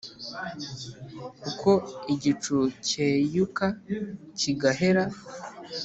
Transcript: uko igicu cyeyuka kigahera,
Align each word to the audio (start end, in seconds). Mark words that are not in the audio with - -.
uko 1.49 1.71
igicu 2.13 2.55
cyeyuka 2.87 3.65
kigahera, 4.37 5.03